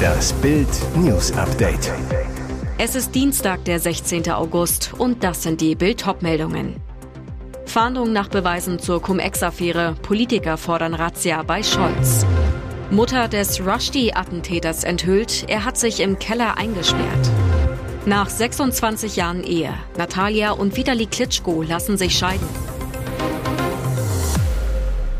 Das 0.00 0.32
Bild 0.34 0.68
News 0.96 1.32
Update. 1.32 1.92
Es 2.78 2.94
ist 2.94 3.14
Dienstag, 3.14 3.64
der 3.64 3.78
16. 3.78 4.30
August 4.30 4.92
und 4.96 5.22
das 5.22 5.42
sind 5.42 5.60
die 5.60 5.74
Bild 5.74 6.04
meldungen 6.22 6.76
Fahndung 7.66 8.12
nach 8.12 8.28
Beweisen 8.28 8.80
zur 8.80 9.00
Cum-Ex-Affäre. 9.00 9.94
Politiker 10.02 10.56
fordern 10.56 10.94
Razzia 10.94 11.42
bei 11.44 11.62
Scholz. 11.62 12.26
Mutter 12.90 13.28
des 13.28 13.60
Rushdie-Attentäters 13.60 14.82
enthüllt, 14.82 15.44
er 15.48 15.64
hat 15.64 15.78
sich 15.78 16.00
im 16.00 16.18
Keller 16.18 16.58
eingesperrt. 16.58 17.30
Nach 18.06 18.28
26 18.28 19.14
Jahren 19.14 19.44
Ehe, 19.44 19.72
Natalia 19.96 20.50
und 20.50 20.76
Vitali 20.76 21.06
Klitschko 21.06 21.62
lassen 21.62 21.96
sich 21.96 22.18
scheiden. 22.18 22.48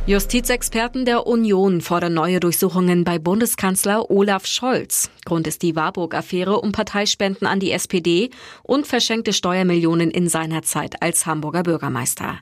Justizexperten 0.07 1.05
der 1.05 1.27
Union 1.27 1.83
fordern 1.83 2.15
neue 2.15 2.41
Durchsuchungen 2.41 3.05
bei 3.05 3.19
Bundeskanzler 3.19 4.11
Olaf 4.11 4.47
Scholz. 4.47 5.11
Grund 5.27 5.47
ist 5.47 5.63
die 5.63 5.77
Warburg-Affäre 5.77 6.59
um 6.61 6.73
Parteispenden 6.73 7.47
an 7.47 7.61
die 7.61 7.71
SPD 7.71 8.31
und 8.63 8.87
verschenkte 8.87 9.35
Steuermillionen 9.35 10.11
in 10.11 10.29
seiner 10.29 10.63
Zeit 10.63 11.03
als 11.03 11.27
Hamburger 11.27 11.63
Bürgermeister. 11.63 12.39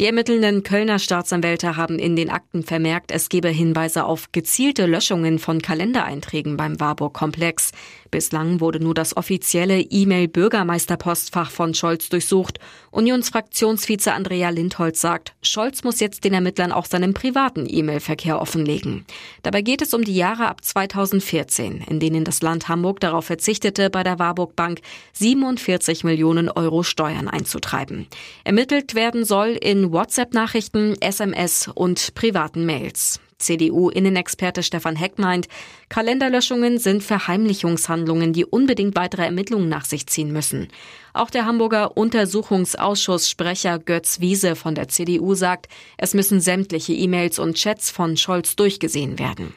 Die 0.00 0.06
ermittelnden 0.06 0.64
Kölner 0.64 0.98
Staatsanwälte 0.98 1.76
haben 1.76 2.00
in 2.00 2.16
den 2.16 2.28
Akten 2.28 2.64
vermerkt, 2.64 3.12
es 3.12 3.28
gebe 3.28 3.48
Hinweise 3.48 4.06
auf 4.06 4.32
gezielte 4.32 4.86
Löschungen 4.86 5.38
von 5.38 5.62
Kalendereinträgen 5.62 6.56
beim 6.56 6.80
Warburg-Komplex. 6.80 7.70
Bislang 8.10 8.58
wurde 8.58 8.80
nur 8.80 8.94
das 8.94 9.16
offizielle 9.16 9.80
E-Mail-Bürgermeisterpostfach 9.80 11.50
von 11.52 11.74
Scholz 11.74 12.08
durchsucht. 12.08 12.58
Unionsfraktionsvize 12.90 14.12
Andrea 14.12 14.50
Lindholz 14.50 15.00
sagt, 15.00 15.34
Scholz 15.42 15.84
muss 15.84 16.00
jetzt 16.00 16.24
den 16.24 16.34
Ermittlern 16.34 16.72
auch 16.72 16.86
seinen 16.86 17.14
privaten 17.14 17.64
E-Mail-Verkehr 17.68 18.40
offenlegen. 18.40 19.04
Dabei 19.42 19.62
geht 19.62 19.80
es 19.80 19.94
um 19.94 20.02
die 20.02 20.16
Jahre 20.16 20.48
ab 20.48 20.64
2014, 20.64 21.84
in 21.88 22.00
denen 22.00 22.24
das 22.24 22.42
Land 22.42 22.68
Hamburg 22.68 22.98
darauf 22.98 23.26
verzichtete, 23.26 23.90
bei 23.90 24.02
der 24.02 24.18
Warburg 24.18 24.56
Bank 24.56 24.80
47 25.12 26.02
Millionen 26.02 26.48
Euro 26.48 26.82
Steuern 26.82 27.28
einzutreiben. 27.28 28.08
Ermittelt 28.42 28.96
werden 28.96 29.24
soll 29.24 29.50
in 29.60 29.83
WhatsApp-Nachrichten, 29.92 30.96
SMS 31.00 31.68
und 31.74 32.14
privaten 32.14 32.66
Mails. 32.66 33.20
CDU-Innenexperte 33.38 34.62
Stefan 34.62 34.96
Heck 34.96 35.18
meint, 35.18 35.48
Kalenderlöschungen 35.88 36.78
sind 36.78 37.02
Verheimlichungshandlungen, 37.02 38.32
die 38.32 38.44
unbedingt 38.44 38.96
weitere 38.96 39.24
Ermittlungen 39.24 39.68
nach 39.68 39.84
sich 39.84 40.06
ziehen 40.06 40.32
müssen. 40.32 40.68
Auch 41.12 41.30
der 41.30 41.46
Hamburger 41.46 41.96
Untersuchungsausschuss-Sprecher 41.96 43.78
Götz 43.78 44.20
Wiese 44.20 44.56
von 44.56 44.74
der 44.74 44.88
CDU 44.88 45.34
sagt, 45.34 45.68
es 45.98 46.14
müssen 46.14 46.40
sämtliche 46.40 46.92
E-Mails 46.92 47.38
und 47.38 47.56
Chats 47.56 47.90
von 47.90 48.16
Scholz 48.16 48.56
durchgesehen 48.56 49.18
werden. 49.18 49.54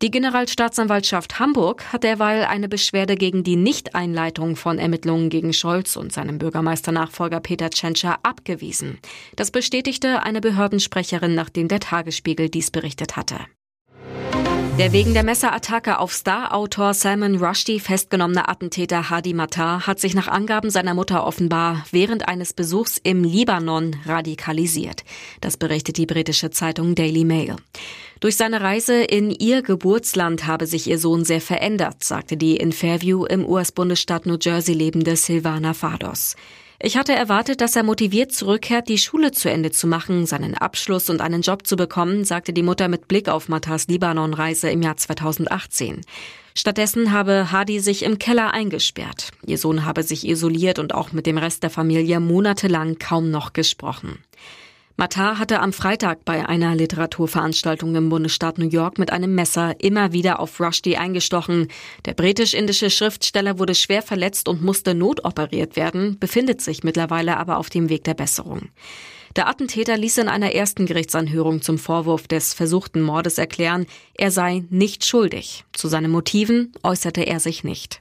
Die 0.00 0.12
Generalstaatsanwaltschaft 0.12 1.40
Hamburg 1.40 1.92
hat 1.92 2.04
derweil 2.04 2.44
eine 2.44 2.68
Beschwerde 2.68 3.16
gegen 3.16 3.42
die 3.42 3.56
Nichteinleitung 3.56 4.54
von 4.54 4.78
Ermittlungen 4.78 5.28
gegen 5.28 5.52
Scholz 5.52 5.96
und 5.96 6.12
seinem 6.12 6.38
Bürgermeisternachfolger 6.38 7.40
Peter 7.40 7.68
Tschentscher 7.68 8.20
abgewiesen. 8.22 9.00
Das 9.34 9.50
bestätigte 9.50 10.22
eine 10.22 10.40
Behördensprecherin, 10.40 11.34
nachdem 11.34 11.66
der 11.66 11.80
Tagesspiegel 11.80 12.48
dies 12.48 12.70
berichtet 12.70 13.16
hatte. 13.16 13.40
Der 14.78 14.92
wegen 14.92 15.12
der 15.12 15.24
Messerattacke 15.24 15.98
auf 15.98 16.12
Star-Autor 16.12 16.94
Salman 16.94 17.34
Rushdie 17.34 17.80
festgenommene 17.80 18.48
Attentäter 18.48 19.10
Hadi 19.10 19.34
Matar 19.34 19.88
hat 19.88 19.98
sich 19.98 20.14
nach 20.14 20.28
Angaben 20.28 20.70
seiner 20.70 20.94
Mutter 20.94 21.26
offenbar 21.26 21.84
während 21.90 22.28
eines 22.28 22.52
Besuchs 22.52 22.96
im 23.02 23.24
Libanon 23.24 23.96
radikalisiert. 24.06 25.02
Das 25.40 25.56
berichtet 25.56 25.96
die 25.96 26.06
britische 26.06 26.50
Zeitung 26.50 26.94
Daily 26.94 27.24
Mail. 27.24 27.56
Durch 28.20 28.36
seine 28.36 28.60
Reise 28.60 29.02
in 29.02 29.32
ihr 29.32 29.62
Geburtsland 29.62 30.46
habe 30.46 30.66
sich 30.68 30.86
ihr 30.86 31.00
Sohn 31.00 31.24
sehr 31.24 31.40
verändert, 31.40 32.04
sagte 32.04 32.36
die 32.36 32.56
in 32.56 32.70
Fairview 32.70 33.24
im 33.24 33.44
US-Bundesstaat 33.44 34.26
New 34.26 34.38
Jersey 34.40 34.74
lebende 34.74 35.16
Silvana 35.16 35.74
Fados. 35.74 36.36
Ich 36.80 36.96
hatte 36.96 37.12
erwartet, 37.12 37.60
dass 37.60 37.74
er 37.74 37.82
motiviert 37.82 38.30
zurückkehrt, 38.30 38.88
die 38.88 38.98
Schule 38.98 39.32
zu 39.32 39.50
Ende 39.50 39.72
zu 39.72 39.88
machen, 39.88 40.26
seinen 40.26 40.54
Abschluss 40.54 41.10
und 41.10 41.20
einen 41.20 41.42
Job 41.42 41.66
zu 41.66 41.74
bekommen, 41.74 42.24
sagte 42.24 42.52
die 42.52 42.62
Mutter 42.62 42.86
mit 42.86 43.08
Blick 43.08 43.28
auf 43.28 43.48
Matas 43.48 43.88
Libanon-Reise 43.88 44.70
im 44.70 44.82
Jahr 44.82 44.96
2018. 44.96 46.02
Stattdessen 46.54 47.10
habe 47.10 47.50
Hadi 47.50 47.80
sich 47.80 48.04
im 48.04 48.18
Keller 48.18 48.52
eingesperrt. 48.52 49.32
Ihr 49.44 49.58
Sohn 49.58 49.84
habe 49.84 50.04
sich 50.04 50.24
isoliert 50.24 50.78
und 50.78 50.94
auch 50.94 51.10
mit 51.10 51.26
dem 51.26 51.38
Rest 51.38 51.64
der 51.64 51.70
Familie 51.70 52.20
monatelang 52.20 52.96
kaum 52.98 53.32
noch 53.32 53.52
gesprochen. 53.52 54.18
Matar 55.00 55.38
hatte 55.38 55.60
am 55.60 55.72
Freitag 55.72 56.24
bei 56.24 56.48
einer 56.48 56.74
Literaturveranstaltung 56.74 57.94
im 57.94 58.08
Bundesstaat 58.08 58.58
New 58.58 58.68
York 58.68 58.98
mit 58.98 59.12
einem 59.12 59.32
Messer 59.32 59.76
immer 59.80 60.12
wieder 60.12 60.40
auf 60.40 60.58
Rushdie 60.58 60.96
eingestochen. 60.96 61.68
Der 62.04 62.14
britisch-indische 62.14 62.90
Schriftsteller 62.90 63.60
wurde 63.60 63.76
schwer 63.76 64.02
verletzt 64.02 64.48
und 64.48 64.60
musste 64.60 64.96
notoperiert 64.96 65.76
werden, 65.76 66.18
befindet 66.18 66.60
sich 66.60 66.82
mittlerweile 66.82 67.36
aber 67.36 67.58
auf 67.58 67.70
dem 67.70 67.90
Weg 67.90 68.02
der 68.02 68.14
Besserung. 68.14 68.70
Der 69.36 69.46
Attentäter 69.46 69.96
ließ 69.96 70.18
in 70.18 70.28
einer 70.28 70.52
ersten 70.52 70.84
Gerichtsanhörung 70.84 71.62
zum 71.62 71.78
Vorwurf 71.78 72.26
des 72.26 72.52
versuchten 72.52 73.00
Mordes 73.00 73.38
erklären, 73.38 73.86
er 74.14 74.32
sei 74.32 74.64
nicht 74.68 75.04
schuldig. 75.04 75.64
Zu 75.74 75.86
seinen 75.86 76.10
Motiven 76.10 76.72
äußerte 76.82 77.24
er 77.24 77.38
sich 77.38 77.62
nicht. 77.62 78.00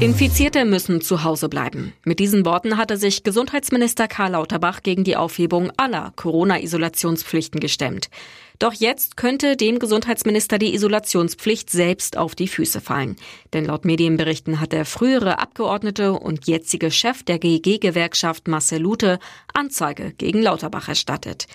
Infizierte 0.00 0.64
müssen 0.64 1.00
zu 1.00 1.22
Hause 1.22 1.48
bleiben. 1.48 1.92
Mit 2.04 2.18
diesen 2.18 2.44
Worten 2.44 2.76
hatte 2.76 2.96
sich 2.96 3.22
Gesundheitsminister 3.22 4.08
Karl 4.08 4.32
Lauterbach 4.32 4.82
gegen 4.82 5.04
die 5.04 5.16
Aufhebung 5.16 5.70
aller 5.76 6.12
Corona-Isolationspflichten 6.16 7.60
gestemmt. 7.60 8.10
Doch 8.58 8.72
jetzt 8.72 9.16
könnte 9.16 9.56
dem 9.56 9.78
Gesundheitsminister 9.78 10.58
die 10.58 10.74
Isolationspflicht 10.74 11.70
selbst 11.70 12.18
auf 12.18 12.34
die 12.34 12.48
Füße 12.48 12.80
fallen. 12.80 13.16
Denn 13.52 13.64
laut 13.64 13.84
Medienberichten 13.84 14.60
hat 14.60 14.72
der 14.72 14.84
frühere 14.84 15.38
Abgeordnete 15.38 16.12
und 16.12 16.46
jetzige 16.48 16.90
Chef 16.90 17.22
der 17.22 17.38
GEG-Gewerkschaft 17.38 18.48
Marcel 18.48 18.82
Lute 18.82 19.20
Anzeige 19.54 20.12
gegen 20.18 20.42
Lauterbach 20.42 20.88
erstattet. 20.88 21.46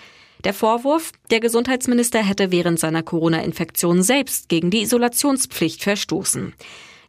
Der 0.44 0.54
Vorwurf, 0.54 1.12
der 1.30 1.40
Gesundheitsminister 1.40 2.20
hätte 2.20 2.50
während 2.50 2.80
seiner 2.80 3.02
Corona-Infektion 3.02 4.02
selbst 4.02 4.48
gegen 4.48 4.70
die 4.70 4.80
Isolationspflicht 4.80 5.82
verstoßen. 5.82 6.54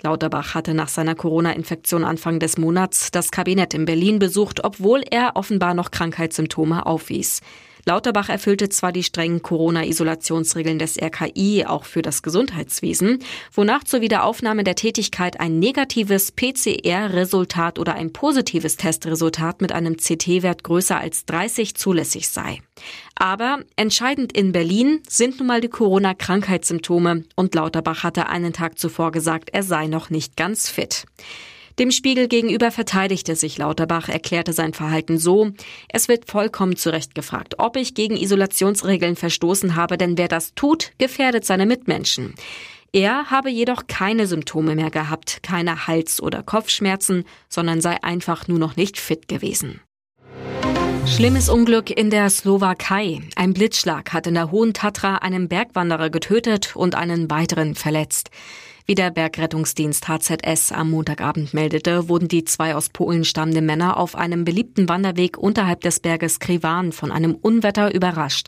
Lauterbach 0.04 0.56
hatte 0.56 0.74
nach 0.74 0.88
seiner 0.88 1.16
Corona-Infektion 1.16 2.04
Anfang 2.04 2.40
des 2.40 2.58
Monats 2.58 3.12
das 3.12 3.32
Kabinett 3.32 3.74
in 3.74 3.86
Berlin 3.86 4.20
besucht, 4.20 4.64
obwohl 4.64 5.04
er 5.10 5.36
offenbar 5.36 5.74
noch 5.74 5.92
Krankheitssymptome 5.92 6.86
aufwies. 6.86 7.42
Lauterbach 7.86 8.30
erfüllte 8.30 8.70
zwar 8.70 8.92
die 8.92 9.04
strengen 9.04 9.42
Corona-Isolationsregeln 9.42 10.80
des 10.80 10.98
RKI 11.02 11.66
auch 11.66 11.86
für 11.86 12.02
das 12.02 12.24
Gesundheitswesen, 12.24 13.20
wonach 13.54 13.84
zur 13.84 14.02
Wiederaufnahme 14.02 14.64
der 14.64 14.76
Tätigkeit 14.76 15.40
ein 15.40 15.60
negatives 15.60 16.32
PCR-Resultat 16.32 17.80
oder 17.80 17.96
ein 17.96 18.14
positives 18.14 18.78
Testresultat 18.78 19.62
mit 19.62 19.72
einem 19.72 19.98
CT-Wert 19.98 20.64
größer 20.64 21.00
als 21.00 21.26
30 21.26 21.76
zulässig 21.76 22.30
sei. 22.30 22.60
Aber 23.16 23.60
entscheidend 23.76 24.34
in 24.34 24.52
Berlin 24.52 25.02
sind 25.08 25.40
nun 25.40 25.48
mal 25.48 25.62
die 25.62 25.70
Corona-Krankheitssymptome 25.70 27.26
und 27.36 27.56
Lauterbach 27.56 28.04
hatte 28.04 28.28
einen 28.28 28.54
Tag 28.54 28.80
zuvor 28.80 29.12
gesagt, 29.12 29.50
er 29.54 29.64
sei 29.64 29.88
noch 29.88 30.10
nicht 30.10 30.38
ganz 30.38 30.70
fit. 30.70 31.06
Dem 31.80 31.92
Spiegel 31.92 32.28
gegenüber 32.28 32.72
verteidigte 32.72 33.36
sich 33.36 33.58
Lauterbach, 33.58 34.10
erklärte 34.10 34.54
sein 34.54 34.74
Verhalten 34.74 35.18
so, 35.18 35.52
es 35.90 36.08
wird 36.08 36.30
vollkommen 36.30 36.76
zu 36.76 36.92
Recht 36.92 37.16
gefragt, 37.16 37.56
ob 37.60 37.76
ich 37.78 37.94
gegen 37.94 38.18
Isolationsregeln 38.18 39.16
verstoßen 39.16 39.76
habe, 39.76 39.98
denn 39.98 40.18
wer 40.18 40.28
das 40.28 40.54
tut, 40.54 40.92
gefährdet 40.98 41.46
seine 41.46 41.66
Mitmenschen. 41.66 42.36
Er 42.94 43.32
habe 43.32 43.50
jedoch 43.50 43.88
keine 43.88 44.28
Symptome 44.28 44.76
mehr 44.76 44.92
gehabt, 44.92 45.42
keine 45.44 45.88
Hals- 45.88 46.22
oder 46.22 46.44
Kopfschmerzen, 46.44 47.24
sondern 47.48 47.80
sei 47.80 48.04
einfach 48.04 48.50
nur 48.50 48.60
noch 48.60 48.76
nicht 48.76 49.00
fit 49.00 49.30
gewesen. 49.30 49.80
Schlimmes 51.08 51.50
Unglück 51.50 51.90
in 51.90 52.10
der 52.10 52.30
Slowakei. 52.30 53.22
Ein 53.36 53.54
Blitzschlag 53.54 54.14
hat 54.14 54.28
in 54.28 54.34
der 54.34 54.52
Hohen 54.52 54.74
Tatra 54.74 55.16
einen 55.16 55.48
Bergwanderer 55.48 56.10
getötet 56.10 56.76
und 56.76 56.96
einen 56.96 57.30
weiteren 57.32 57.76
verletzt. 57.76 58.30
Wie 58.92 58.96
der 58.96 59.10
Bergrettungsdienst 59.10 60.10
HZS 60.10 60.74
am 60.74 60.92
Montagabend 60.92 61.54
meldete, 61.54 62.10
wurden 62.10 62.28
die 62.28 62.44
zwei 62.44 62.76
aus 62.76 62.90
Polen 62.90 63.24
stammenden 63.24 63.66
Männer 63.66 63.96
auf 63.96 64.18
einem 64.18 64.44
beliebten 64.44 64.90
Wanderweg 64.90 65.38
unterhalb 65.38 65.80
des 65.80 66.02
Berges 66.02 66.42
Krivan 66.42 66.92
von 66.92 67.10
einem 67.10 67.34
Unwetter 67.36 67.96
überrascht. 67.96 68.48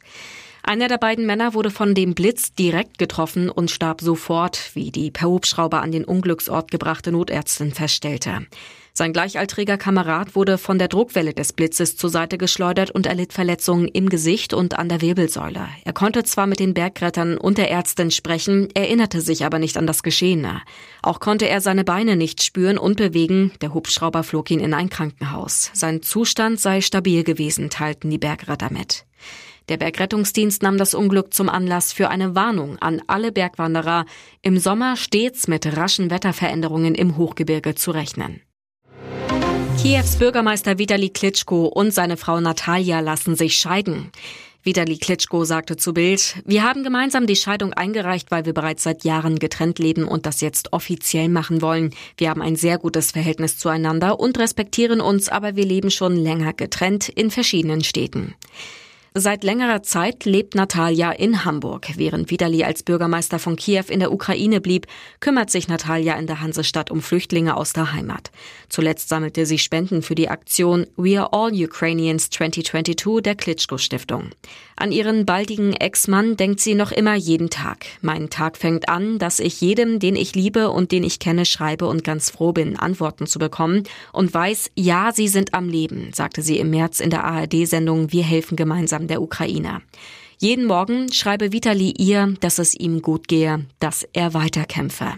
Einer 0.62 0.90
der 0.90 0.98
beiden 0.98 1.26
Männer 1.26 1.54
wurde 1.54 1.72
von 1.72 1.96
dem 1.96 2.14
Blitz 2.14 2.52
direkt 2.52 2.98
getroffen 2.98 3.50
und 3.50 3.72
starb 3.72 4.02
sofort, 4.02 4.72
wie 4.74 4.92
die 4.92 5.12
per 5.12 5.30
Hubschrauber 5.30 5.82
an 5.82 5.94
den 5.94 6.04
Unglücksort 6.04 6.72
gebrachte 6.72 7.14
Notärztin 7.14 7.72
feststellte. 7.72 8.46
Sein 8.96 9.12
gleichaltriger 9.12 9.80
Kamerad 9.80 10.36
wurde 10.36 10.60
von 10.60 10.78
der 10.78 10.88
Druckwelle 10.88 11.34
des 11.34 11.52
Blitzes 11.52 11.98
zur 11.98 12.12
Seite 12.12 12.38
geschleudert 12.38 12.92
und 12.92 13.08
erlitt 13.08 13.34
Verletzungen 13.34 13.88
im 13.88 14.08
Gesicht 14.08 14.54
und 14.54 14.78
an 14.78 14.88
der 14.88 15.02
Wirbelsäule. 15.02 15.68
Er 15.84 15.94
konnte 15.94 16.24
zwar 16.24 16.46
mit 16.46 16.60
den 16.60 16.76
Bergrettern 16.76 17.40
und 17.40 17.58
der 17.58 17.72
Ärztin 17.72 18.12
sprechen, 18.12 18.70
erinnerte 18.76 19.22
sich 19.22 19.46
aber 19.46 19.58
nicht 19.58 19.78
an 19.78 19.88
das 19.88 20.04
Geschehene. 20.04 20.62
Auch 21.02 21.20
konnte 21.20 21.50
er 21.50 21.60
seine 21.60 21.84
Beine 21.84 22.16
nicht 22.16 22.44
spüren 22.44 22.78
und 22.78 22.98
bewegen. 22.98 23.52
Der 23.62 23.74
Hubschrauber 23.74 24.22
flog 24.22 24.52
ihn 24.52 24.60
in 24.60 24.76
ein 24.76 24.92
Krankenhaus. 24.92 25.72
Sein 25.74 26.04
Zustand 26.04 26.60
sei 26.60 26.82
stabil 26.82 27.24
gewesen, 27.24 27.72
teilten 27.72 28.12
die 28.12 28.20
Bergretter 28.20 28.72
mit. 28.72 29.06
Der 29.70 29.78
Bergrettungsdienst 29.78 30.62
nahm 30.62 30.78
das 30.78 30.94
Unglück 30.94 31.34
zum 31.34 31.50
Anlass 31.50 31.94
für 31.94 32.10
eine 32.10 32.36
Warnung 32.36 32.78
an 32.78 33.02
alle 33.08 33.32
Bergwanderer, 33.32 34.06
im 34.44 34.60
Sommer 34.60 34.98
stets 34.98 35.48
mit 35.48 35.78
raschen 35.78 36.12
Wetterveränderungen 36.12 36.94
im 36.94 37.18
Hochgebirge 37.18 37.74
zu 37.74 37.90
rechnen. 37.90 38.42
Kiews 39.84 40.16
Bürgermeister 40.16 40.80
Vitali 40.80 41.10
Klitschko 41.10 41.66
und 41.66 41.94
seine 41.94 42.16
Frau 42.16 42.40
Natalia 42.40 43.02
lassen 43.02 43.36
sich 43.36 43.58
scheiden. 43.58 44.14
Vitali 44.64 44.98
Klitschko 44.98 45.44
sagte 45.44 45.76
zu 45.76 45.94
Bild, 45.94 46.38
wir 46.46 46.64
haben 46.64 46.86
gemeinsam 46.86 47.28
die 47.28 47.36
Scheidung 47.36 47.74
eingereicht, 47.74 48.32
weil 48.32 48.46
wir 48.46 48.54
bereits 48.54 48.84
seit 48.84 49.04
Jahren 49.04 49.40
getrennt 49.40 49.80
leben 49.80 50.06
und 50.06 50.26
das 50.26 50.40
jetzt 50.40 50.72
offiziell 50.72 51.28
machen 51.28 51.62
wollen. 51.62 51.94
Wir 52.16 52.30
haben 52.30 52.42
ein 52.42 52.56
sehr 52.56 52.78
gutes 52.78 53.12
Verhältnis 53.12 53.58
zueinander 53.58 54.22
und 54.22 54.40
respektieren 54.40 55.02
uns, 55.02 55.28
aber 55.28 55.58
wir 55.58 55.66
leben 55.66 55.92
schon 55.92 56.16
länger 56.16 56.54
getrennt 56.54 57.10
in 57.10 57.30
verschiedenen 57.30 57.84
Städten. 57.84 58.36
Seit 59.16 59.44
längerer 59.44 59.84
Zeit 59.84 60.26
lebt 60.26 60.56
Natalia 60.56 61.12
in 61.12 61.46
Hamburg. 61.46 61.88
Während 61.98 62.32
Vitali 62.32 62.64
als 62.64 62.82
Bürgermeister 62.82 63.38
von 63.38 63.56
Kiew 63.56 63.84
in 63.90 64.00
der 64.00 64.12
Ukraine 64.12 64.60
blieb, 64.60 64.88
kümmert 65.20 65.52
sich 65.52 65.68
Natalia 65.68 66.16
in 66.16 66.26
der 66.26 66.42
Hansestadt 66.42 66.90
um 66.90 67.00
Flüchtlinge 67.00 67.56
aus 67.56 67.74
der 67.74 67.94
Heimat. 67.94 68.32
Zuletzt 68.70 69.10
sammelte 69.10 69.46
sie 69.46 69.60
Spenden 69.60 70.02
für 70.02 70.16
die 70.16 70.30
Aktion 70.30 70.88
We 70.98 71.22
Are 71.22 71.32
All 71.32 71.52
Ukrainians 71.54 72.32
2022 72.32 73.22
der 73.22 73.36
Klitschko 73.36 73.78
Stiftung. 73.78 74.32
An 74.76 74.92
ihren 74.92 75.28
baldigen 75.28 75.74
Ex-Mann 75.74 76.36
denkt 76.36 76.60
sie 76.60 76.74
noch 76.74 76.92
immer 76.92 77.14
jeden 77.14 77.52
Tag. 77.52 77.86
Mein 78.02 78.32
Tag 78.32 78.58
fängt 78.58 78.90
an, 78.90 79.20
dass 79.20 79.40
ich 79.40 79.62
jedem, 79.62 80.00
den 80.00 80.16
ich 80.16 80.34
liebe 80.34 80.72
und 80.72 80.92
den 80.92 81.04
ich 81.04 81.20
kenne, 81.20 81.46
schreibe 81.46 81.86
und 81.86 82.04
ganz 82.04 82.32
froh 82.32 82.52
bin, 82.52 82.80
Antworten 82.80 83.28
zu 83.28 83.38
bekommen 83.38 83.84
und 84.12 84.34
weiß, 84.34 84.72
ja, 84.76 85.12
sie 85.14 85.28
sind 85.28 85.54
am 85.54 85.70
Leben, 85.70 86.10
sagte 86.16 86.42
sie 86.42 86.58
im 86.58 86.72
März 86.72 87.00
in 87.00 87.12
der 87.12 87.24
ARD-Sendung 87.26 88.12
Wir 88.12 88.24
helfen 88.24 88.56
gemeinsam 88.56 89.03
Eltern 89.04 89.08
der 89.08 89.22
Ukrainer. 89.22 89.82
Jeden 90.40 90.66
Morgen 90.66 91.12
schreibe 91.12 91.52
Vitali 91.52 91.94
ihr, 91.98 92.36
dass 92.40 92.60
es 92.60 92.74
ihm 92.74 93.02
gut 93.02 93.28
gehe, 93.28 93.66
dass 93.80 94.06
er 94.14 94.34
weiterkämpfe. 94.34 95.14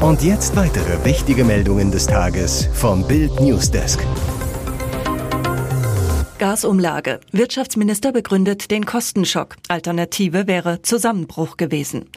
Und 0.00 0.22
jetzt 0.22 0.56
weitere 0.56 1.04
wichtige 1.04 1.44
Meldungen 1.44 1.90
des 1.90 2.06
Tages 2.06 2.68
vom 2.72 3.06
Bild 3.06 3.40
Newsdesk. 3.40 4.00
Gasumlage. 6.38 7.20
Wirtschaftsminister 7.30 8.10
begründet 8.10 8.70
den 8.72 8.84
Kostenschock. 8.84 9.56
Alternative 9.68 10.48
wäre 10.48 10.82
Zusammenbruch 10.82 11.56
gewesen. 11.56 12.10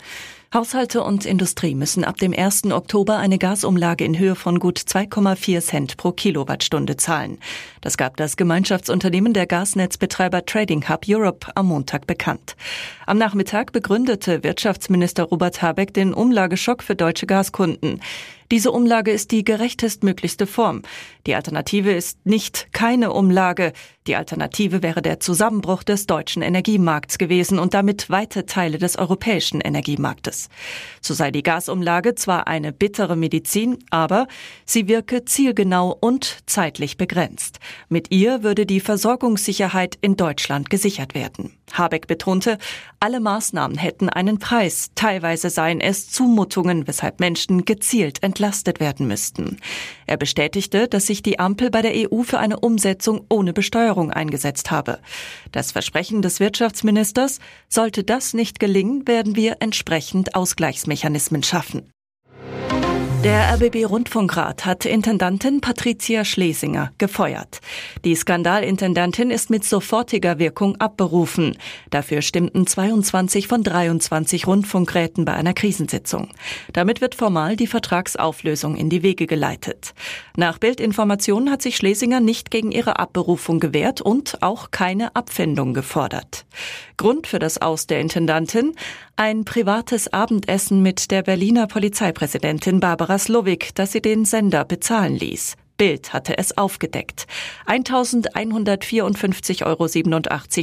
Haushalte 0.56 1.04
und 1.04 1.26
Industrie 1.26 1.76
müssen 1.76 2.06
ab 2.06 2.16
dem 2.16 2.34
1. 2.34 2.72
Oktober 2.72 3.18
eine 3.18 3.38
Gasumlage 3.38 4.06
in 4.06 4.18
Höhe 4.18 4.36
von 4.36 4.58
gut 4.58 4.80
2,4 4.80 5.60
Cent 5.60 5.98
pro 5.98 6.14
Kilowattstunde 6.14 6.96
zahlen. 6.96 7.40
Das 7.82 7.98
gab 7.98 8.16
das 8.16 8.38
Gemeinschaftsunternehmen 8.38 9.34
der 9.34 9.48
Gasnetzbetreiber 9.48 10.46
Trading 10.46 10.88
Hub 10.88 11.02
Europe 11.10 11.52
am 11.56 11.66
Montag 11.66 12.08
bekannt. 12.08 12.56
Am 13.06 13.18
Nachmittag 13.18 13.74
begründete 13.74 14.46
Wirtschaftsminister 14.46 15.24
Robert 15.24 15.62
Habeck 15.62 15.94
den 15.94 16.14
Umlageschock 16.14 16.84
für 16.84 16.96
deutsche 16.96 17.26
Gaskunden. 17.26 18.00
Diese 18.52 18.72
Umlage 18.72 19.12
ist 19.12 19.32
die 19.32 19.44
gerechtestmöglichste 19.44 20.46
Form. 20.46 20.84
Die 21.26 21.36
Alternative 21.36 21.92
ist 21.92 22.26
nicht 22.26 22.68
keine 22.74 23.12
Umlage. 23.12 23.74
Die 24.08 24.16
Alternative 24.16 24.84
wäre 24.84 25.02
der 25.02 25.20
Zusammenbruch 25.20 25.82
des 25.82 26.06
deutschen 26.06 26.44
Energiemarkts 26.44 27.18
gewesen 27.18 27.58
und 27.58 27.74
damit 27.74 28.12
weite 28.12 28.46
Teile 28.46 28.78
des 28.78 28.98
europäischen 28.98 29.62
Energiemarktes. 29.62 30.50
So 31.02 31.16
sei 31.16 31.32
die 31.32 31.42
Gasumlage 31.42 32.14
zwar 32.14 32.48
eine 32.48 32.72
bittere 32.72 33.16
Medizin, 33.16 33.80
aber 33.90 34.28
sie 34.64 34.88
wirke 34.88 35.26
zielgenau 35.26 35.98
und 36.00 36.38
zeitlich 36.46 36.98
begrenzt. 36.98 37.60
Mit 37.90 38.12
ihr 38.12 38.44
würde 38.44 38.68
die 38.68 38.80
Versorgungssicherheit 38.80 39.98
in 40.02 40.18
Deutschland 40.18 40.70
gesichert 40.70 41.16
werden. 41.16 41.58
Habeck 41.74 42.06
betonte, 42.06 42.60
alle 43.00 43.20
Maßnahmen 43.20 43.78
hätten 43.78 44.10
einen 44.10 44.38
Preis. 44.38 44.92
Teilweise 44.94 45.50
seien 45.50 45.82
es 45.82 46.10
Zumutungen, 46.10 46.88
weshalb 46.88 47.20
Menschen 47.20 47.66
gezielt 47.66 48.20
entlastet 48.36 48.82
werden 48.82 49.08
müssten. 49.08 49.58
Er 50.08 50.18
bestätigte, 50.18 50.90
dass 50.90 51.08
sich 51.08 51.24
die 51.24 51.40
Ampel 51.40 51.72
bei 51.72 51.82
der 51.82 51.94
EU 52.12 52.24
für 52.24 52.38
eine 52.38 52.60
Umsetzung 52.60 53.26
ohne 53.30 53.54
Besteuerung 53.54 54.12
eingesetzt 54.12 54.72
habe. 54.72 55.00
Das 55.54 55.72
Versprechen 55.72 56.22
des 56.22 56.42
Wirtschaftsministers, 56.42 57.40
sollte 57.70 58.04
das 58.04 58.34
nicht 58.34 58.60
gelingen, 58.60 59.08
werden 59.08 59.38
wir 59.38 59.58
entsprechend 59.62 60.36
Ausgleichsmechanismen 60.36 61.44
schaffen. 61.44 61.90
Der 63.26 63.56
RBB 63.56 63.86
Rundfunkrat 63.86 64.68
hat 64.68 64.86
Intendantin 64.86 65.60
Patricia 65.60 66.24
Schlesinger 66.24 66.92
gefeuert. 67.00 67.60
Die 68.04 68.14
Skandalintendantin 68.14 69.32
ist 69.32 69.50
mit 69.50 69.66
sofortiger 69.66 70.38
Wirkung 70.38 70.76
abberufen. 70.76 71.58
Dafür 71.90 72.22
stimmten 72.22 72.68
22 72.68 73.48
von 73.48 73.64
23 73.64 74.46
Rundfunkräten 74.46 75.26
bei 75.26 75.34
einer 75.34 75.56
Krisensitzung. 75.56 76.28
Damit 76.72 77.02
wird 77.02 77.16
formal 77.16 77.56
die 77.56 77.66
Vertragsauflösung 77.66 78.76
in 78.76 78.92
die 78.92 79.02
Wege 79.02 79.26
geleitet. 79.26 79.96
Nach 80.38 80.60
Bildinformationen 80.60 81.50
hat 81.50 81.64
sich 81.64 81.78
Schlesinger 81.78 82.20
nicht 82.20 82.52
gegen 82.52 82.72
ihre 82.72 83.00
Abberufung 83.00 83.60
gewehrt 83.60 84.02
und 84.02 84.44
auch 84.44 84.70
keine 84.70 85.16
Abfindung 85.16 85.74
gefordert. 85.74 86.46
Grund 86.98 87.28
für 87.28 87.40
das 87.40 87.62
Aus 87.62 87.88
der 87.88 88.00
Intendantin? 88.00 88.76
Ein 89.16 89.46
privates 89.46 90.12
Abendessen 90.12 90.82
mit 90.82 91.12
der 91.12 91.24
Berliner 91.24 91.68
Polizeipräsidentin 91.68 92.80
Barbara 92.80 93.18
Slowik, 93.18 93.76
das 93.76 93.92
sie 93.92 94.02
den 94.02 94.26
Sender 94.26 94.66
bezahlen 94.66 95.16
ließ. 95.16 95.56
Bild 95.78 96.14
hatte 96.14 96.38
es 96.38 96.58
aufgedeckt. 96.58 97.28
1154,87 97.68 99.66
Euro 99.66 99.88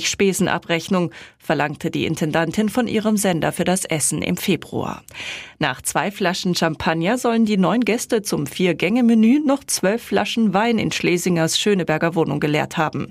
Spesenabrechnung 0.07 1.11
verlangte 1.39 1.91
die 1.91 2.07
Intendantin 2.07 2.69
von 2.69 2.87
ihrem 2.89 3.17
Sender 3.17 3.53
für 3.53 3.65
das 3.65 3.85
Essen 3.85 4.23
im 4.23 4.37
Februar. 4.37 5.03
Nach 5.59 5.83
zwei 5.83 6.11
Flaschen 6.11 6.55
Champagner 6.55 7.19
sollen 7.19 7.45
die 7.45 7.57
neun 7.59 7.83
Gäste 7.83 8.23
zum 8.23 8.47
Vier-Gänge-Menü 8.47 9.41
noch 9.45 9.65
zwölf 9.65 10.03
Flaschen 10.03 10.55
Wein 10.55 10.79
in 10.79 10.93
Schlesingers 10.93 11.59
Schöneberger 11.59 12.15
Wohnung 12.15 12.41
geleert 12.41 12.77
haben. 12.77 13.09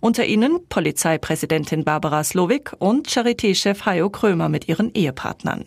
Unter 0.00 0.24
ihnen 0.26 0.66
Polizeipräsidentin 0.68 1.84
Barbara 1.84 2.24
Slowik 2.24 2.72
und 2.78 3.08
Charité-Chef 3.08 3.86
Hajo 3.86 4.10
Krömer 4.10 4.48
mit 4.48 4.68
ihren 4.68 4.92
Ehepartnern. 4.94 5.66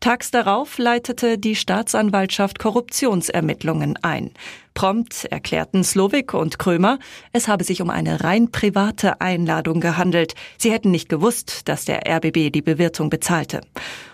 Tags 0.00 0.30
darauf 0.30 0.78
leitete 0.78 1.38
die 1.38 1.56
Staatsanwaltschaft 1.56 2.58
Korruptionsermittlungen 2.58 3.98
ein. 4.02 4.30
Prompt 4.74 5.24
erklärten 5.24 5.82
Slowik 5.82 6.34
und 6.34 6.58
Krömer, 6.58 6.98
es 7.32 7.48
habe 7.48 7.64
sich 7.64 7.82
um 7.82 7.90
eine 7.90 8.22
rein 8.22 8.52
private 8.52 9.20
Einladung 9.20 9.80
gehandelt. 9.80 10.34
Sie 10.56 10.70
hätten 10.70 10.92
nicht 10.92 11.08
gewusst, 11.08 11.68
dass 11.68 11.84
der 11.84 12.02
RBB 12.08 12.52
die 12.52 12.62
Bewirtung 12.62 13.10
bezahlte. 13.10 13.60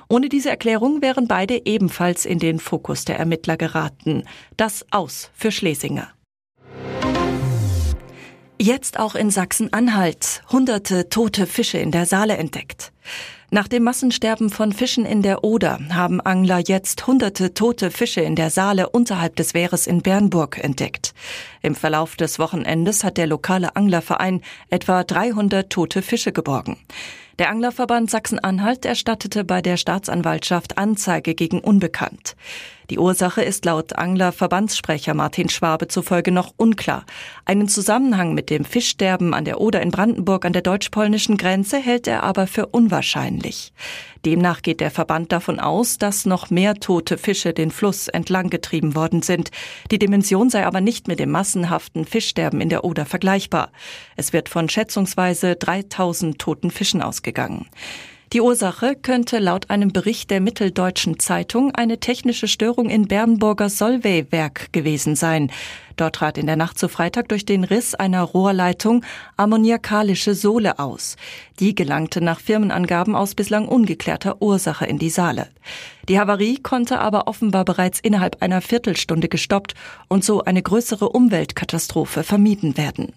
Ohne 0.09 0.29
diese 0.31 0.49
Erklärung 0.49 1.03
wären 1.03 1.29
beide 1.29 1.67
ebenfalls 1.67 2.25
in 2.25 2.39
den 2.39 2.61
Fokus 2.61 3.05
der 3.05 3.19
Ermittler 3.19 3.57
geraten. 3.57 4.25
Das 4.57 4.87
aus 4.91 5.31
für 5.35 5.51
Schlesinger. 5.51 6.09
Jetzt 8.61 9.01
auch 9.01 9.17
in 9.17 9.31
Sachsen-Anhalt. 9.31 10.43
Hunderte 10.51 11.09
tote 11.09 11.47
Fische 11.47 11.79
in 11.79 11.91
der 11.91 12.07
Saale 12.07 12.37
entdeckt. 12.37 12.93
Nach 13.51 13.67
dem 13.67 13.83
Massensterben 13.83 14.49
von 14.49 14.73
Fischen 14.73 15.05
in 15.05 15.23
der 15.23 15.43
Oder 15.43 15.79
haben 15.91 16.21
Angler 16.21 16.61
jetzt 16.61 17.07
hunderte 17.07 17.53
tote 17.53 17.91
Fische 17.91 18.21
in 18.21 18.37
der 18.37 18.51
Saale 18.51 18.89
unterhalb 18.91 19.35
des 19.37 19.55
Wehres 19.55 19.89
in 19.89 20.03
Bernburg 20.03 20.63
entdeckt. 20.63 21.15
Im 21.63 21.75
Verlauf 21.75 22.15
des 22.15 22.39
Wochenendes 22.39 23.03
hat 23.03 23.17
der 23.17 23.27
lokale 23.27 23.75
Anglerverein 23.75 24.41
etwa 24.71 25.03
300 25.03 25.69
tote 25.69 26.01
Fische 26.01 26.31
geborgen. 26.33 26.79
Der 27.41 27.51
Anglerverband 27.51 28.11
Sachsen-Anhalt 28.11 28.85
erstattete 28.85 29.43
bei 29.43 29.61
der 29.61 29.77
Staatsanwaltschaft 29.77 30.79
Anzeige 30.79 31.35
gegen 31.35 31.59
Unbekannt. 31.59 32.37
Die 32.91 32.99
Ursache 32.99 33.43
ist 33.43 33.65
laut 33.65 33.95
Anglerverbandssprecher 33.95 35.15
Martin 35.15 35.49
Schwabe 35.49 35.89
zufolge 35.89 36.31
noch 36.31 36.53
unklar. 36.57 37.07
Einen 37.47 37.69
Zusammenhang 37.69 38.35
mit 38.35 38.51
dem 38.51 38.65
Fischsterben 38.65 39.33
an 39.33 39.45
der 39.45 39.61
Oder 39.61 39.81
in 39.81 39.91
Brandenburg 39.91 40.45
an 40.45 40.53
der 40.53 40.63
deutsch-polnischen 40.63 41.39
Grenze 41.39 41.79
hält 41.79 42.07
er 42.07 42.23
aber 42.23 42.47
für 42.47 42.67
unwahrscheinlich. 42.67 43.73
Demnach 44.25 44.63
geht 44.63 44.81
der 44.81 44.91
Verband 44.91 45.33
davon 45.33 45.61
aus, 45.61 45.99
dass 45.99 46.27
noch 46.27 46.51
mehr 46.51 46.75
tote 46.75 47.19
Fische 47.19 47.53
den 47.53 47.71
Fluss 47.71 48.09
entlang 48.09 48.51
getrieben 48.51 48.95
worden 48.95 49.23
sind. 49.23 49.51
Die 49.91 49.99
Dimension 49.99 50.51
sei 50.51 50.67
aber 50.67 50.81
nicht 50.81 51.09
mit 51.09 51.21
dem 51.21 51.31
massenhaften 51.31 52.05
Fischsterben 52.05 52.61
in 52.61 52.69
der 52.69 52.85
Oder 52.85 53.07
vergleichbar. 53.07 53.71
Es 54.17 54.33
wird 54.33 54.49
von 54.49 54.69
schätzungsweise 54.69 55.57
3000 55.57 56.39
toten 56.39 56.71
Fischen 56.71 57.03
ausgegangen. 57.03 57.67
Die 58.35 58.41
Ursache 58.41 58.97
könnte 58.97 59.39
laut 59.39 59.71
einem 59.71 59.93
Bericht 59.93 60.29
der 60.29 60.41
Mitteldeutschen 60.41 61.21
Zeitung 61.21 61.73
eine 61.73 62.01
technische 62.01 62.49
Störung 62.49 62.91
in 62.91 63.07
Bernburger 63.07 63.69
Solvay-Werk 63.69 64.73
gewesen 64.73 65.15
sein. 65.15 65.53
Dort 65.97 66.17
trat 66.17 66.37
in 66.37 66.47
der 66.47 66.57
Nacht 66.57 66.77
zu 66.77 66.89
Freitag 66.89 67.29
durch 67.29 67.47
den 67.47 67.63
Riss 67.63 67.95
einer 67.95 68.23
Rohrleitung 68.23 69.05
ammoniakalische 69.37 70.35
Sohle 70.35 70.81
aus. 70.81 71.15
Die 71.61 71.77
gelangte 71.77 72.21
nach 72.21 72.41
Firmenangaben 72.41 73.15
aus 73.15 73.37
bislang 73.37 73.69
ungeklärter 73.69 74.43
Ursache 74.43 74.85
in 74.85 74.99
die 74.99 75.11
Saale. 75.11 75.47
Die 76.09 76.19
Havarie 76.19 76.59
konnte 76.61 76.99
aber 76.99 77.29
offenbar 77.29 77.65
bereits 77.65 78.01
innerhalb 78.01 78.43
einer 78.43 78.63
Viertelstunde 78.63 79.29
gestoppt 79.29 79.75
und 80.09 80.25
so 80.25 80.43
eine 80.43 80.61
größere 80.61 81.09
Umweltkatastrophe 81.09 82.25
vermieden 82.25 82.77
werden. 82.77 83.13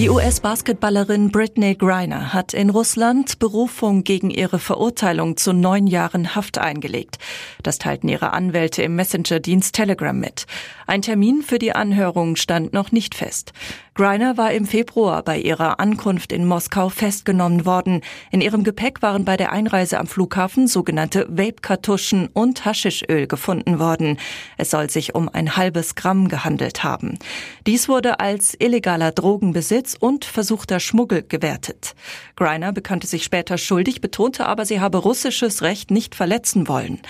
Die 0.00 0.08
US-Basketballerin 0.08 1.30
Britney 1.30 1.74
Griner 1.74 2.32
hat 2.32 2.54
in 2.54 2.70
Russland 2.70 3.38
Berufung 3.38 4.02
gegen 4.02 4.30
ihre 4.30 4.58
Verurteilung 4.58 5.36
zu 5.36 5.52
neun 5.52 5.86
Jahren 5.86 6.34
Haft 6.34 6.56
eingelegt. 6.56 7.18
Das 7.62 7.76
teilten 7.76 8.08
ihre 8.08 8.32
Anwälte 8.32 8.82
im 8.82 8.96
Messenger-Dienst 8.96 9.74
Telegram 9.74 10.18
mit. 10.18 10.46
Ein 10.86 11.02
Termin 11.02 11.42
für 11.42 11.58
die 11.58 11.74
Anhörung 11.74 12.36
stand 12.36 12.72
noch 12.72 12.92
nicht 12.92 13.14
fest. 13.14 13.52
Griner 13.94 14.36
war 14.36 14.52
im 14.52 14.66
Februar 14.66 15.22
bei 15.22 15.38
ihrer 15.38 15.80
Ankunft 15.80 16.32
in 16.32 16.46
Moskau 16.46 16.88
festgenommen 16.88 17.66
worden. 17.66 18.02
In 18.30 18.40
ihrem 18.40 18.64
Gepäck 18.64 19.02
waren 19.02 19.24
bei 19.24 19.36
der 19.36 19.52
Einreise 19.52 19.98
am 19.98 20.06
Flughafen 20.06 20.68
sogenannte 20.68 21.26
Vape-Kartuschen 21.28 22.28
und 22.32 22.64
Haschischöl 22.64 23.26
gefunden 23.26 23.78
worden. 23.78 24.18
Es 24.56 24.70
soll 24.70 24.90
sich 24.90 25.14
um 25.14 25.28
ein 25.28 25.56
halbes 25.56 25.94
Gramm 25.94 26.28
gehandelt 26.28 26.84
haben. 26.84 27.18
Dies 27.66 27.88
wurde 27.88 28.20
als 28.20 28.54
illegaler 28.58 29.12
Drogenbesitz 29.12 29.70
Besitz 29.70 29.96
und 30.00 30.24
versuchter 30.24 30.80
Schmuggel 30.80 31.22
gewertet. 31.22 31.94
Greiner 32.34 32.72
bekannte 32.72 33.06
sich 33.06 33.24
später 33.24 33.56
schuldig, 33.56 34.00
betonte 34.00 34.46
aber, 34.46 34.64
sie 34.64 34.80
habe 34.80 34.98
russisches 34.98 35.62
Recht 35.62 35.90
nicht 35.90 36.14
verletzen 36.14 36.66
wollen. 36.66 37.00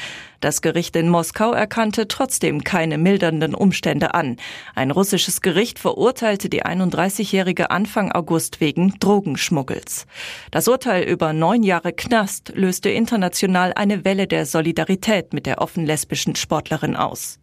Das 0.41 0.63
Gericht 0.63 0.97
in 0.97 1.11
Moskau 1.11 1.53
erkannte 1.53 2.09
trotzdem 2.09 2.65
keine 2.65 2.97
mildernden 2.97 3.55
Umstände 3.55 4.15
an. 4.15 4.37
Ein 4.75 4.91
russisches 4.91 5.43
Gericht 5.43 5.79
verurteilte 5.79 6.49
die 6.49 6.65
31-Jährige 6.65 7.71
Anfang 7.71 8.11
August 8.11 8.61
wegen 8.61 8.99
Drogenschmuggels. 9.01 10.07
Das 10.51 10.67
Urteil 10.67 11.05
über 11.05 11.35
neun 11.35 11.63
Jahre 11.63 11.93
Knast 11.93 12.53
löste 12.55 12.89
international 12.89 13.75
eine 13.75 14.07
Welle 14.07 14.27
der 14.27 14.47
Solidarität 14.47 15.35
mit 15.35 15.45
der 15.45 15.61
offen 15.61 15.85
lesbischen 15.85 16.35
Sportlerin 16.37 16.97
aus. 16.97 17.39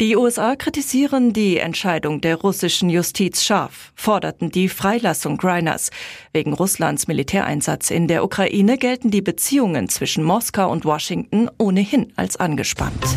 Die 0.00 0.16
USA 0.16 0.56
kritisieren 0.56 1.32
die 1.32 1.58
Entscheidung 1.58 2.20
der 2.20 2.36
russischen 2.36 2.90
Justiz 2.90 3.44
scharf, 3.44 3.92
forderten 3.94 4.50
die 4.50 4.68
Freilassung 4.68 5.36
Griners. 5.36 5.90
Wegen 6.32 6.54
Russlands 6.54 7.06
Militäreinsatz 7.06 7.90
in 7.90 8.08
der 8.08 8.24
Ukraine 8.24 8.78
gelten 8.78 9.10
die 9.10 9.22
Beziehungen 9.22 9.88
zwischen 9.88 10.24
Moskau 10.24 10.70
und 10.72 10.84
Washington 10.84 11.48
ohnehin 11.58 12.12
als 12.16 12.36
angespannt. 12.36 13.16